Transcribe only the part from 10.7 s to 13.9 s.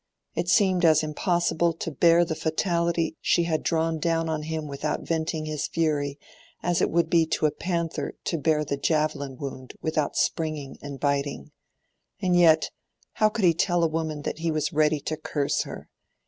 and biting. And yet—how could he tell a